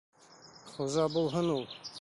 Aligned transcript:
Хужа 0.71 1.07
булһын 1.19 1.55
ул... 1.61 1.71